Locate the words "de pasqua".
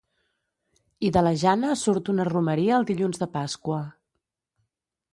3.25-3.81